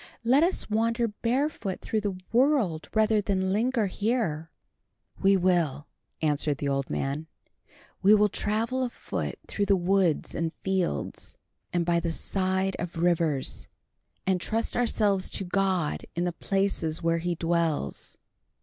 Let 0.23 0.41
us 0.41 0.67
wander 0.67 1.09
barefoot 1.09 1.79
through 1.81 2.01
the 2.01 2.19
world 2.31 2.89
rather 2.95 3.21
than 3.21 3.53
linger 3.53 3.85
here." 3.85 4.49
"We 5.21 5.37
will," 5.37 5.85
answered 6.23 6.57
the 6.57 6.67
old 6.67 6.89
man. 6.89 7.27
"We 8.01 8.15
will 8.15 8.27
travel 8.27 8.81
afoot 8.83 9.37
through 9.47 9.67
the 9.67 9.75
woods 9.75 10.33
and 10.33 10.53
fields, 10.63 11.37
and 11.71 11.85
by 11.85 11.99
the 11.99 12.11
side 12.11 12.75
of 12.79 12.95
rivers, 12.97 13.67
and 14.25 14.41
trust 14.41 14.75
ourselves 14.75 15.29
to 15.29 15.43
God 15.43 16.07
in 16.15 16.23
the 16.23 16.31
places 16.31 17.03
where 17.03 17.19
He 17.19 17.35
dwells. 17.35 18.17